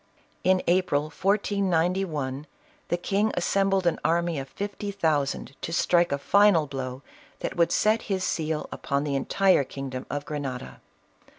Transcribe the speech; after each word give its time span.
In 0.43 0.63
April, 0.65 1.11
1491, 1.11 2.47
the 2.87 2.97
king 2.97 3.31
assembled 3.35 3.85
an 3.85 3.99
army 4.03 4.39
of 4.39 4.49
fifty 4.49 4.89
thousand, 4.89 5.55
to 5.61 5.71
strike 5.71 6.11
a 6.11 6.17
final 6.17 6.65
blow 6.65 7.03
that 7.41 7.55
would 7.55 7.71
set 7.71 8.01
his 8.09 8.23
seal 8.23 8.67
upon 8.71 9.03
the 9.03 9.15
entire 9.15 9.63
kingdom 9.63 10.07
of 10.09 10.25
Grenada. 10.25 10.81